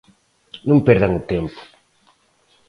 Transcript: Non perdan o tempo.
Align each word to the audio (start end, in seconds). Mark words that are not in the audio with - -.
Non 0.67 0.83
perdan 0.87 1.17
o 1.19 1.21
tempo. 1.31 1.61